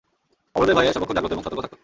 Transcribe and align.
অবরোধের 0.55 0.75
ভয়ে 0.77 0.93
সর্বক্ষণ 0.93 1.15
জাগ্রত 1.15 1.31
এবং 1.33 1.43
সতর্ক 1.43 1.61
থাকত। 1.61 1.75